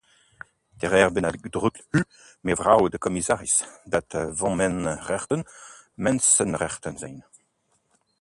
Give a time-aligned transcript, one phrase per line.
[0.79, 1.99] Terecht benadrukt u,
[2.47, 3.63] mevrouw de commissaris,
[3.93, 4.05] dat
[4.37, 5.45] vrouwenrechten
[6.07, 7.25] mensenrechten zijn.